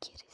[0.00, 0.27] ¿Y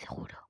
[0.00, 0.49] Seguro.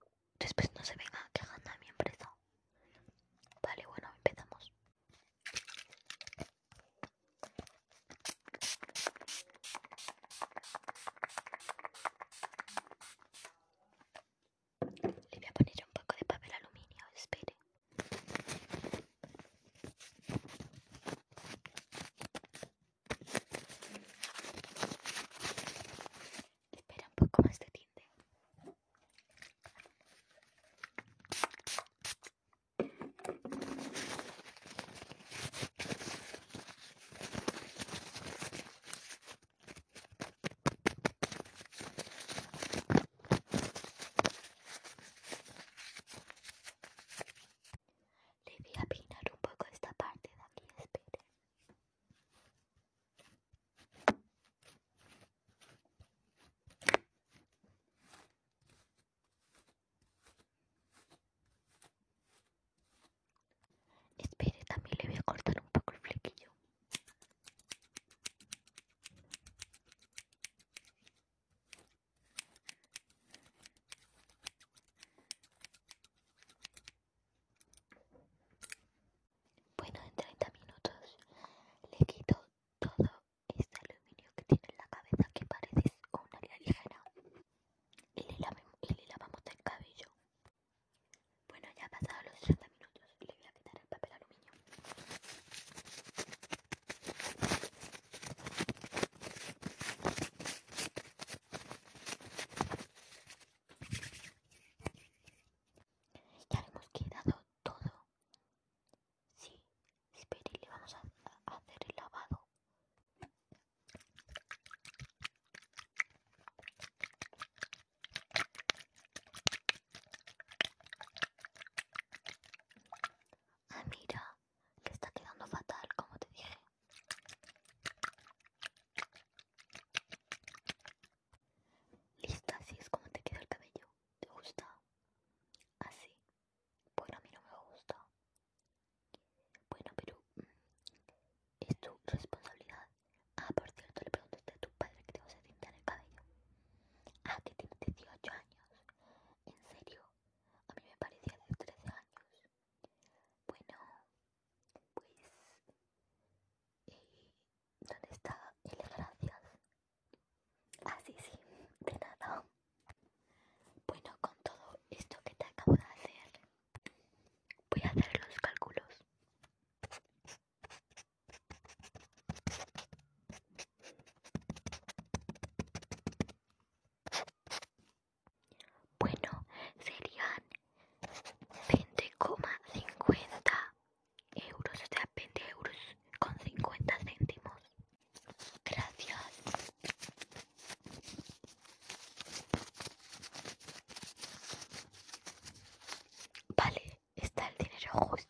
[198.00, 198.29] house